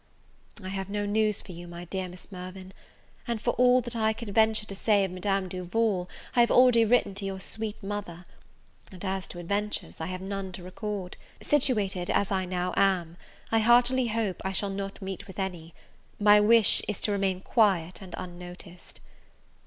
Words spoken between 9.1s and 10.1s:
to adventures, I